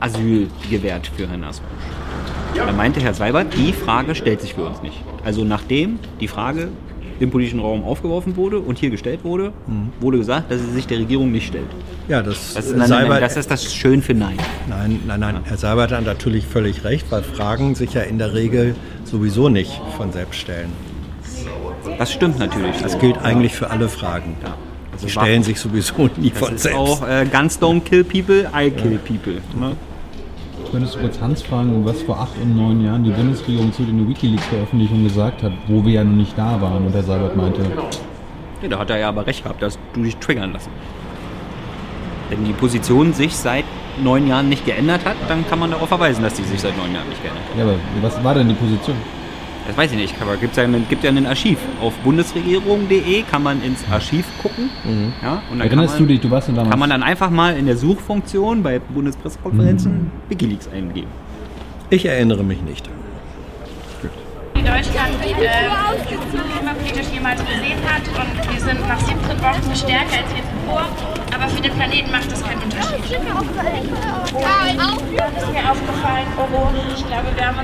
Asyl 0.00 0.48
gewährt 0.68 1.06
für 1.06 1.28
Herrn 1.28 1.44
Assange. 1.44 1.68
Da 2.54 2.72
meinte 2.72 3.00
Herr 3.00 3.14
Seibert, 3.14 3.54
die 3.56 3.72
Frage 3.72 4.14
stellt 4.14 4.40
sich 4.40 4.54
für 4.54 4.64
uns 4.64 4.82
nicht. 4.82 4.96
Also 5.24 5.44
nachdem 5.44 5.98
die 6.20 6.28
Frage 6.28 6.68
im 7.18 7.30
politischen 7.30 7.60
Raum 7.60 7.84
aufgeworfen 7.84 8.36
wurde 8.36 8.58
und 8.60 8.78
hier 8.78 8.88
gestellt 8.90 9.20
wurde, 9.24 9.52
wurde 10.00 10.18
gesagt, 10.18 10.50
dass 10.50 10.60
sie 10.60 10.70
sich 10.72 10.86
der 10.86 10.98
Regierung 11.00 11.30
nicht 11.32 11.46
stellt. 11.48 11.66
Ja, 12.08 12.22
das, 12.22 12.54
Das 12.54 12.66
ist, 12.66 12.76
nein, 12.76 12.88
Seibert- 12.88 13.08
nein, 13.10 13.20
das 13.20 13.36
ist 13.36 13.50
das 13.50 13.74
schön 13.74 14.00
für 14.02 14.14
Nein. 14.14 14.36
Nein, 14.68 15.00
nein, 15.06 15.20
nein. 15.20 15.36
Herr 15.44 15.56
Seibert 15.58 15.92
hat 15.92 16.04
natürlich 16.04 16.46
völlig 16.46 16.82
recht, 16.84 17.06
weil 17.10 17.22
Fragen 17.22 17.74
sich 17.74 17.92
ja 17.94 18.02
in 18.02 18.18
der 18.18 18.34
Regel 18.34 18.74
sowieso 19.04 19.48
nicht 19.48 19.80
von 19.96 20.12
selbst 20.12 20.40
stellen. 20.40 20.70
Das 21.98 22.12
stimmt 22.12 22.38
natürlich. 22.38 22.76
Das 22.82 22.98
gilt 22.98 23.18
eigentlich 23.18 23.54
für 23.54 23.70
alle 23.70 23.88
Fragen. 23.88 24.36
Also 24.92 25.06
Sie 25.06 25.10
stellen 25.12 25.42
sich 25.42 25.58
sowieso 25.60 26.08
nie 26.16 26.30
Das 26.30 26.38
von 26.38 26.54
ist 26.54 26.62
selbst. 26.62 26.78
auch 26.78 27.06
äh, 27.06 27.26
Guns 27.30 27.60
don't 27.60 27.80
kill 27.82 28.04
people, 28.04 28.50
I 28.54 28.70
kill 28.70 28.98
people. 28.98 29.34
Ne? 29.58 29.76
Könntest 30.70 30.94
du 30.94 31.00
kurz 31.00 31.20
Hans 31.20 31.42
fragen, 31.42 31.84
was 31.84 32.00
vor 32.02 32.20
acht 32.20 32.36
und 32.40 32.56
neun 32.56 32.84
Jahren 32.84 33.02
die 33.02 33.10
Bundesregierung 33.10 33.72
zu 33.72 33.82
den 33.82 34.08
Wikileaks-Veröffentlichungen 34.08 35.04
gesagt 35.04 35.42
hat, 35.42 35.52
wo 35.66 35.84
wir 35.84 35.94
ja 35.94 36.04
noch 36.04 36.14
nicht 36.16 36.38
da 36.38 36.60
waren 36.60 36.86
und 36.86 36.94
der 36.94 37.02
Seibert 37.02 37.36
meinte, 37.36 37.62
Ja, 38.62 38.68
da 38.68 38.78
hat 38.78 38.90
er 38.90 38.98
ja 38.98 39.08
aber 39.08 39.26
recht 39.26 39.42
gehabt, 39.42 39.60
dass 39.62 39.78
du 39.94 40.02
dich 40.02 40.16
triggern 40.18 40.52
lassen. 40.52 40.70
Wenn 42.28 42.44
die 42.44 42.52
Position 42.52 43.12
sich 43.12 43.34
seit 43.34 43.64
neun 44.00 44.28
Jahren 44.28 44.48
nicht 44.48 44.64
geändert 44.64 45.04
hat, 45.04 45.16
dann 45.26 45.44
kann 45.48 45.58
man 45.58 45.72
darauf 45.72 45.88
verweisen, 45.88 46.22
dass 46.22 46.34
die 46.34 46.44
sich 46.44 46.60
seit 46.60 46.76
neun 46.78 46.94
Jahren 46.94 47.08
nicht 47.08 47.20
geändert 47.20 47.42
hat. 47.50 47.58
ja, 47.58 47.64
aber 47.64 47.74
was 48.02 48.22
war 48.22 48.34
denn 48.34 48.48
die 48.48 48.54
Position? 48.54 48.96
Das 49.66 49.76
weiß 49.76 49.90
ich 49.92 49.98
nicht, 49.98 50.14
aber 50.20 50.36
gibt 50.36 50.56
ja, 50.56 50.64
ein- 50.64 50.86
gibt 50.88 51.04
ja 51.04 51.10
ein 51.10 51.26
Archiv. 51.26 51.58
Auf 51.80 51.94
bundesregierung.de 51.98 53.22
kann 53.22 53.42
man 53.42 53.62
ins 53.62 53.84
Archiv 53.90 54.26
gucken. 54.42 54.70
Ja, 55.22 55.42
und 55.50 55.58
dann 55.58 55.66
Erinnerst 55.68 55.94
kann 55.94 56.02
man, 56.02 56.08
du 56.08 56.14
dich, 56.14 56.20
du 56.20 56.30
warst 56.30 56.48
ja 56.48 56.54
damals... 56.54 56.70
Kann 56.70 56.78
man 56.80 56.90
dann 56.90 57.02
einfach 57.02 57.30
mal 57.30 57.56
in 57.56 57.66
der 57.66 57.76
Suchfunktion 57.76 58.62
bei 58.62 58.78
Bundespressekonferenzen 58.78 60.10
Wikileaks 60.28 60.68
eingeben. 60.68 61.08
Ich 61.90 62.04
erinnere 62.06 62.42
mich 62.42 62.60
nicht. 62.62 62.88
die 64.56 64.62
Deutschland 64.62 65.14
äh, 65.24 65.36
klimapolitisch 66.56 67.06
jemals 67.12 67.40
gesehen 67.40 67.78
hat. 67.86 68.02
Und 68.08 68.52
wir 68.52 68.60
sind 68.60 68.80
nach 68.88 68.98
17 68.98 69.16
Wochen 69.40 69.74
stärker 69.76 70.18
als 70.18 70.34
wir 70.34 70.42
zuvor. 70.42 70.84
Aber 71.34 71.48
für 71.48 71.62
den 71.62 71.72
Planeten 71.72 72.10
macht 72.10 72.30
das 72.30 72.42
keinen 72.42 72.60
Unterschied. 72.62 73.14
Dann 73.14 73.26
ist 75.36 75.52
mir 75.52 75.70
aufgefallen, 75.70 76.26
oh, 76.36 76.68
ich 76.94 77.06
glaube, 77.06 77.28
wir 77.36 77.46
haben 77.46 77.56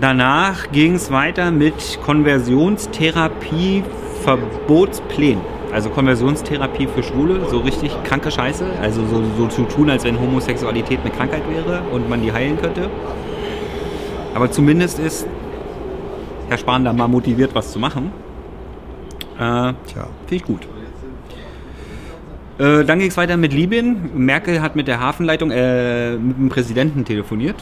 Danach 0.00 0.72
ging 0.72 0.94
es 0.96 1.10
weiter 1.10 1.50
mit 1.50 2.00
Konversionstherapie 2.04 3.84
Verbotsplänen. 4.22 5.42
Also 5.72 5.90
Konversionstherapie 5.90 6.88
für 6.88 7.02
Schwule, 7.02 7.46
so 7.48 7.58
richtig 7.58 7.92
kranke 8.04 8.30
Scheiße. 8.30 8.64
Also 8.80 9.06
so, 9.06 9.22
so 9.38 9.46
zu 9.46 9.62
tun, 9.62 9.90
als 9.90 10.04
wenn 10.04 10.20
Homosexualität 10.20 11.00
eine 11.00 11.10
Krankheit 11.10 11.42
wäre 11.48 11.82
und 11.92 12.08
man 12.08 12.22
die 12.22 12.32
heilen 12.32 12.60
könnte. 12.60 12.90
Aber 14.34 14.50
zumindest 14.50 14.98
ist 14.98 15.26
Herr 16.48 16.58
Spahn 16.58 16.84
da 16.84 16.92
mal 16.92 17.08
motiviert, 17.08 17.54
was 17.54 17.72
zu 17.72 17.78
machen. 17.78 18.12
Äh, 19.36 19.38
Tja. 19.38 20.08
Finde 20.26 20.34
ich 20.34 20.44
gut. 20.44 20.68
Äh, 22.58 22.84
dann 22.84 22.98
ging 22.98 23.08
es 23.08 23.16
weiter 23.16 23.36
mit 23.36 23.52
Libyen. 23.52 24.10
Merkel 24.14 24.60
hat 24.60 24.76
mit 24.76 24.86
der 24.86 25.00
Hafenleitung, 25.00 25.50
äh, 25.50 26.16
mit 26.16 26.36
dem 26.36 26.48
Präsidenten 26.48 27.04
telefoniert. 27.04 27.56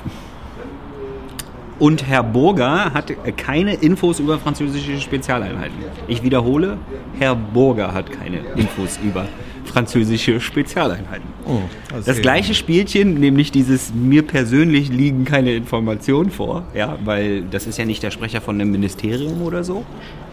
Und 1.82 2.06
Herr 2.06 2.22
Burger 2.22 2.94
hat 2.94 3.12
keine 3.36 3.74
Infos 3.74 4.20
über 4.20 4.38
französische 4.38 5.00
Spezialeinheiten. 5.00 5.74
Ich 6.06 6.22
wiederhole, 6.22 6.78
Herr 7.18 7.34
Burger 7.34 7.92
hat 7.92 8.08
keine 8.12 8.38
Infos 8.54 9.00
über 9.02 9.26
französische 9.64 10.40
Spezialeinheiten. 10.40 11.26
Oh, 11.44 11.58
Das 12.06 12.20
gleiche 12.20 12.54
Spielchen, 12.54 13.14
nämlich 13.14 13.50
dieses 13.50 13.92
mir 13.92 14.24
persönlich 14.24 14.90
liegen 14.90 15.24
keine 15.24 15.54
Informationen 15.54 16.30
vor, 16.30 16.62
ja, 16.72 16.98
weil 17.04 17.42
das 17.50 17.66
ist 17.66 17.78
ja 17.78 17.84
nicht 17.84 18.04
der 18.04 18.12
Sprecher 18.12 18.40
von 18.40 18.60
einem 18.60 18.70
Ministerium 18.70 19.42
oder 19.42 19.64
so, 19.64 19.84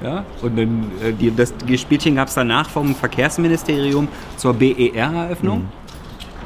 ja, 0.03 0.25
und 0.43 0.55
dann 0.55 0.91
äh, 1.03 1.13
die, 1.13 1.35
das 1.35 1.55
die 1.67 1.79
Spielchen 1.79 2.13
gab 2.15 2.27
es 2.27 2.35
danach 2.35 2.69
vom 2.69 2.93
Verkehrsministerium 2.93 4.07
zur 4.37 4.53
BER-Eröffnung. 4.53 5.65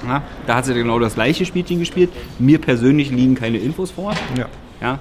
Ja, 0.08 0.22
da 0.48 0.56
hat 0.56 0.66
sie 0.66 0.74
genau 0.74 1.00
das 1.00 1.16
gleiche 1.16 1.46
Spielchen 1.46 1.80
gespielt. 1.80 2.10
Mir 2.40 2.60
persönlich 2.60 3.10
liegen 3.12 3.36
keine 3.36 3.58
Infos 3.58 3.92
vor. 3.92 4.14
Ja. 4.38 4.48
Ja. 4.84 5.00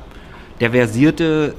Der 0.61 0.71
versierte 0.71 1.55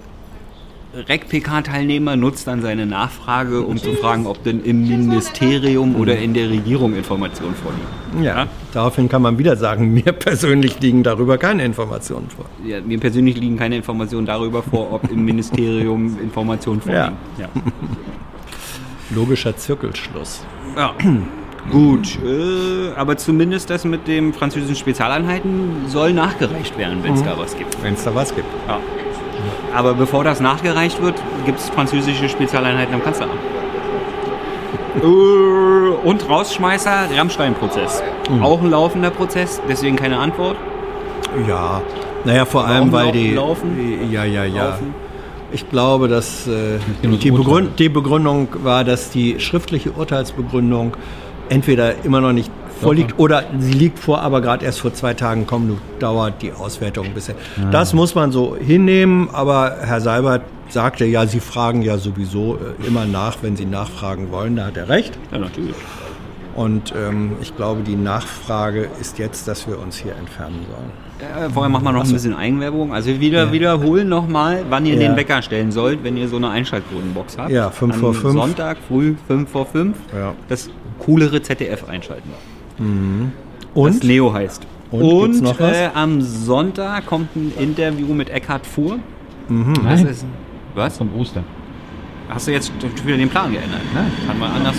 REC-PK-Teilnehmer 0.96 2.16
nutzt 2.16 2.48
dann 2.48 2.62
seine 2.62 2.86
Nachfrage, 2.86 3.64
um 3.64 3.78
zu 3.78 3.94
fragen, 3.94 4.28
ob 4.28 4.44
denn 4.44 4.64
im 4.64 4.88
Ministerium 4.88 5.96
oder 5.96 6.18
in 6.18 6.34
der 6.34 6.50
Regierung 6.50 6.96
Informationen 6.96 7.56
vorliegen. 7.56 8.24
Ja, 8.24 8.48
daraufhin 8.74 9.10
kann 9.10 9.24
man 9.24 9.38
wieder 9.40 9.58
sagen, 9.58 9.94
mir 9.94 10.14
persönlich 10.14 10.80
liegen 10.80 11.02
darüber 11.02 11.38
keine 11.40 11.66
Informationen 11.66 12.30
vor. 12.30 12.46
Ja, 12.64 12.80
mir 12.80 13.00
persönlich 13.00 13.38
liegen 13.38 13.58
keine 13.58 13.76
Informationen 13.76 14.28
darüber 14.28 14.62
vor, 14.62 14.94
ob 14.94 15.12
im 15.12 15.26
Ministerium 15.26 16.20
Informationen 16.20 16.82
vorliegen. 16.82 17.18
Ja. 17.40 17.50
Logischer 19.16 19.58
Zirkelschluss. 19.58 20.46
Ja. 20.78 20.94
Gut, 21.72 22.18
äh, 22.26 22.92
aber 22.98 23.18
zumindest 23.18 23.70
das 23.70 23.86
mit 23.86 24.08
dem 24.08 24.34
französischen 24.34 24.76
Spezialeinheiten 24.76 25.86
soll 25.88 26.14
nachgereicht 26.14 26.78
werden, 26.78 27.00
wenn 27.04 27.14
es 27.14 27.22
Mhm. 27.22 27.26
da 27.26 27.38
was 27.38 27.58
gibt. 27.58 27.82
Wenn 27.82 27.94
es 27.94 28.04
da 28.04 28.14
was 28.14 28.36
gibt. 28.36 28.48
Ja. 28.68 28.80
Aber 29.74 29.94
bevor 29.94 30.24
das 30.24 30.40
nachgereicht 30.40 31.02
wird, 31.02 31.16
gibt 31.46 31.60
es 31.60 31.70
französische 31.70 32.30
Spezialeinheiten 32.30 32.94
am 32.94 33.04
Kanzleramt. 33.04 33.40
Äh, 35.02 36.08
Und 36.08 36.30
Rausschmeißer, 36.30 37.08
Rammstein-Prozess. 37.18 38.04
Mhm. 38.30 38.44
Auch 38.44 38.62
ein 38.62 38.70
laufender 38.70 39.10
Prozess, 39.10 39.60
deswegen 39.68 39.96
keine 39.96 40.18
Antwort. 40.20 40.56
Ja, 41.48 41.82
naja, 42.26 42.46
vor 42.46 42.66
allem, 42.68 42.92
weil 42.92 43.12
die. 43.12 43.32
laufen. 43.34 44.12
Ja, 44.12 44.24
ja, 44.24 44.44
ja. 44.44 44.66
Laufen. 44.70 44.94
Ich 45.52 45.68
glaube, 45.70 46.08
dass 46.08 46.48
äh, 46.48 46.78
die, 47.02 47.08
das 47.08 47.14
Urteil. 47.14 47.32
Begründ 47.32 47.80
die 47.80 47.90
Begründung 47.90 48.48
war, 48.64 48.84
dass 48.84 49.10
die 49.10 49.40
schriftliche 49.40 49.92
Urteilsbegründung 49.92 50.96
entweder 51.54 52.04
immer 52.04 52.20
noch 52.22 52.34
nicht 52.34 52.52
vorliegt 52.82 53.18
oder 53.20 53.44
sie 53.60 53.72
liegt 53.74 54.00
vor, 54.00 54.22
aber 54.22 54.42
gerade 54.42 54.66
erst 54.66 54.82
vor 54.82 54.94
zwei 54.94 55.14
Tagen 55.14 55.46
kommen, 55.48 55.78
dauert 56.00 56.42
die 56.42 56.52
Auswertung 56.52 57.08
bisher. 57.14 57.36
Das 57.72 57.94
muss 57.94 58.16
man 58.16 58.32
so 58.32 58.56
hinnehmen, 58.58 59.30
aber 59.32 59.78
Herr 59.82 60.02
Seibert 60.02 60.42
sagte 60.70 61.06
ja, 61.06 61.26
Sie 61.28 61.40
fragen 61.40 61.82
ja 61.84 61.98
sowieso 61.98 62.56
äh, 62.56 62.88
immer 62.88 63.06
nach, 63.06 63.38
wenn 63.42 63.56
Sie 63.56 63.66
nachfragen 63.66 64.32
wollen, 64.32 64.56
da 64.56 64.66
hat 64.66 64.78
er 64.78 64.90
recht. 64.90 65.18
Ja, 65.32 65.38
natürlich. 65.38 65.76
Und 66.56 66.94
ähm, 66.96 67.32
ich 67.42 67.56
glaube, 67.56 67.82
die 67.82 67.96
Nachfrage 67.96 68.88
ist 69.02 69.18
jetzt, 69.18 69.48
dass 69.48 69.68
wir 69.68 69.80
uns 69.80 69.96
hier 69.98 70.16
entfernen 70.16 70.60
sollen. 70.70 70.92
Äh, 71.48 71.50
vorher 71.50 71.70
machen 71.70 71.84
wir 71.86 71.92
noch 71.94 72.04
ein 72.04 72.12
bisschen 72.12 72.36
Eigenwerbung. 72.36 72.94
Also 72.94 73.20
wieder 73.20 73.52
wiederholen 73.52 74.08
nochmal, 74.10 74.64
wann 74.70 74.86
ihr 74.86 74.96
Ja. 74.96 75.00
den 75.10 75.16
Wecker 75.16 75.42
stellen 75.42 75.72
sollt, 75.72 76.04
wenn 76.04 76.16
ihr 76.18 76.28
so 76.28 76.36
eine 76.36 76.50
Einschaltquotenbox 76.50 77.38
habt. 77.38 77.50
Ja, 77.50 77.70
fünf 77.72 77.96
Am 77.96 78.00
vor 78.02 78.14
fünf. 78.14 78.34
Sonntag 78.34 78.78
früh 78.88 79.16
5 79.28 79.50
vor 79.50 79.66
5. 79.66 79.96
Ja. 80.16 80.34
Das 80.50 80.70
coolere 81.06 81.42
ZDF 81.42 81.88
einschalten. 81.90 82.30
Das 82.78 82.86
Und? 83.74 84.04
Neo 84.04 84.34
heißt. 84.34 84.66
Und 84.92 85.44
was? 85.60 85.60
Äh, 85.76 85.90
am 85.94 86.22
Sonntag 86.22 87.06
kommt 87.08 87.36
ein 87.36 87.52
Interview 87.60 88.14
mit 88.14 88.30
Eckhard 88.30 88.66
Fuhr. 88.68 89.00
Das 89.50 89.84
Nein, 89.84 90.08
ist, 90.08 90.26
was? 90.76 90.98
kommt 90.98 91.16
Ostern. 91.18 91.44
Hast 92.30 92.48
du 92.48 92.52
jetzt 92.52 92.72
wieder 93.06 93.18
den 93.18 93.30
Plan 93.30 93.52
geändert? 93.52 93.82
Kann 94.26 94.40
man 94.40 94.52
anders. 94.52 94.76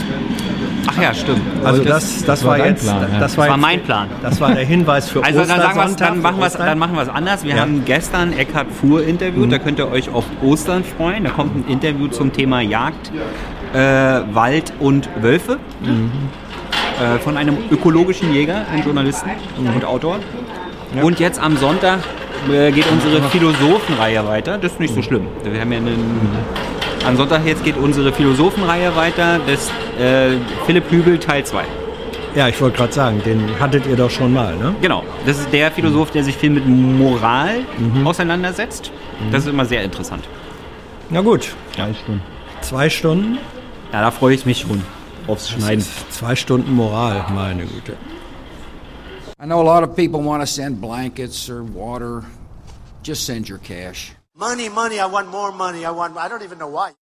Ach 0.86 1.00
ja, 1.02 1.12
stimmt. 1.14 1.40
Also 1.62 1.82
Und 1.82 1.88
das, 1.88 2.24
das, 2.24 2.44
war 2.44 2.58
jetzt, 2.64 2.82
Plan, 2.84 3.02
ja. 3.02 3.02
das 3.02 3.12
war, 3.12 3.20
Das 3.20 3.36
war 3.38 3.46
jetzt- 3.48 3.60
mein 3.60 3.82
Plan. 3.82 4.08
Das 4.22 4.40
war 4.40 4.54
der 4.54 4.64
Hinweis 4.64 5.08
für 5.10 5.22
Also 5.22 5.40
dann, 5.40 5.48
sagen 5.48 5.60
wir's, 5.62 5.68
Ostersonntag, 5.76 6.08
dann 6.08 6.22
machen 6.22 6.38
wir 6.38 6.46
es 6.46 6.52
Ostern. 6.54 6.66
dann 6.66 6.78
machen 6.78 6.96
wir's 6.96 7.08
anders. 7.08 7.44
Wir 7.44 7.54
Ja. 7.56 7.60
haben 7.62 7.84
gestern 7.84 8.32
Eckhard 8.32 8.68
Fuhr 8.72 9.04
interviewt, 9.04 9.52
da 9.52 9.58
könnt 9.58 9.78
ihr 9.78 9.88
euch 9.90 10.08
auf 10.08 10.24
Ostern 10.42 10.84
freuen. 10.84 11.24
Da 11.24 11.30
kommt 11.30 11.54
ein 11.56 11.70
Interview 11.70 12.08
zum 12.08 12.32
Thema 12.32 12.60
Jagd, 12.60 13.12
äh, 13.74 13.78
Wald 14.34 14.72
und 14.80 15.08
Wölfe. 15.20 15.58
Äh, 15.82 17.18
von 17.18 17.36
einem 17.36 17.56
ökologischen 17.70 18.32
Jäger, 18.32 18.62
einem 18.72 18.84
Journalisten 18.84 19.30
und 19.58 19.84
Autor. 19.84 20.18
Und 21.02 21.18
jetzt 21.18 21.40
am 21.40 21.56
Sonntag 21.56 21.98
äh, 22.50 22.70
geht 22.70 22.86
unsere 22.90 23.20
Philosophenreihe 23.30 24.24
weiter. 24.28 24.58
Das 24.58 24.72
ist 24.72 24.80
nicht 24.80 24.94
so 24.94 25.02
schlimm. 25.02 25.26
Wir 25.42 25.60
haben 25.60 25.72
ja 25.72 25.78
einen, 25.78 26.30
am 27.04 27.16
Sonntag 27.16 27.44
jetzt 27.46 27.64
geht 27.64 27.76
unsere 27.76 28.12
Philosophenreihe 28.12 28.94
weiter. 28.94 29.40
Das 29.44 29.70
äh, 30.00 30.36
Philipp 30.66 30.88
Hübel 30.90 31.18
Teil 31.18 31.44
2. 31.44 31.64
Ja, 32.36 32.48
ich 32.48 32.60
wollte 32.60 32.76
gerade 32.78 32.92
sagen, 32.92 33.22
den 33.24 33.42
hattet 33.60 33.86
ihr 33.86 33.96
doch 33.96 34.10
schon 34.10 34.32
mal, 34.32 34.56
ne? 34.56 34.74
Genau, 34.80 35.04
das 35.24 35.38
ist 35.38 35.52
der 35.52 35.70
Philosoph, 35.70 36.10
der 36.10 36.24
sich 36.24 36.36
viel 36.36 36.50
mit 36.50 36.66
Moral 36.66 37.60
auseinandersetzt. 38.04 38.90
Das 39.30 39.44
ist 39.44 39.48
immer 39.50 39.64
sehr 39.64 39.82
interessant. 39.84 40.24
Na 41.10 41.20
gut, 41.20 41.54
Drei 41.76 41.92
Stunden. 41.94 42.22
zwei 42.60 42.88
Stunden. 42.90 43.38
Ja, 43.94 44.00
da 44.00 44.10
freue 44.10 44.34
ich 44.34 44.44
mich 44.44 44.58
schon 44.58 44.82
aufs 45.28 45.50
Schneiden. 45.50 45.86
Zwei 46.10 46.34
Stunden 46.34 46.72
Moral, 46.72 47.26
meine 47.32 47.64
Güte. 47.64 47.96
I 49.40 49.46
know 49.46 49.60
a 49.60 49.62
lot 49.62 49.88
of 49.88 49.94
people 49.94 50.20
want 50.20 50.42
to 50.42 50.48
send 50.48 50.80
blankets 50.80 51.48
or 51.48 51.62
water. 51.62 52.24
Just 53.04 53.24
send 53.24 53.48
your 53.48 53.60
cash. 53.60 54.12
Money, 54.34 54.68
money, 54.68 54.98
I 54.98 55.06
want 55.06 55.30
more 55.30 55.52
money. 55.52 55.86
I 55.86 55.92
want, 55.92 56.16
I 56.16 56.28
don't 56.28 56.42
even 56.42 56.58
know 56.58 56.66
why. 56.66 56.90